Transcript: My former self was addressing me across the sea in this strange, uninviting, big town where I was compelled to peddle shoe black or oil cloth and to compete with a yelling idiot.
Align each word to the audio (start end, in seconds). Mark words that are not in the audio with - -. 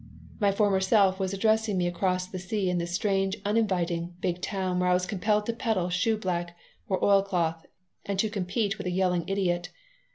My 0.39 0.51
former 0.51 0.79
self 0.79 1.19
was 1.19 1.31
addressing 1.31 1.77
me 1.77 1.85
across 1.85 2.25
the 2.25 2.39
sea 2.39 2.71
in 2.71 2.79
this 2.79 2.91
strange, 2.91 3.37
uninviting, 3.45 4.15
big 4.19 4.41
town 4.41 4.79
where 4.79 4.89
I 4.89 4.95
was 4.95 5.05
compelled 5.05 5.45
to 5.45 5.53
peddle 5.53 5.91
shoe 5.91 6.17
black 6.17 6.57
or 6.89 7.05
oil 7.05 7.21
cloth 7.21 7.67
and 8.03 8.17
to 8.17 8.27
compete 8.27 8.79
with 8.79 8.87
a 8.87 8.91
yelling 8.91 9.29
idiot. 9.29 9.69